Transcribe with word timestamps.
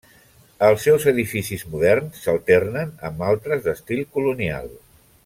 Els 0.67 0.85
seus 0.85 1.03
edificis 1.11 1.65
moderns 1.75 2.19
s'alternen 2.23 2.97
amb 3.11 3.23
altres 3.29 3.63
d'estil 3.67 4.03
colonial. 4.17 4.73